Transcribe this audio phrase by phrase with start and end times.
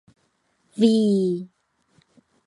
[0.75, 0.85] ｖ